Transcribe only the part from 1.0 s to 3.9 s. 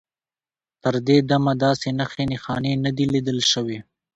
دې دمه داسې نښې نښانې نه دي لیدل شوي.